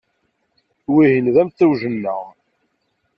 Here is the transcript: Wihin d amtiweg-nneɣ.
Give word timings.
Wihin 0.91 1.27
d 1.33 1.35
amtiweg-nneɣ. 1.41 2.21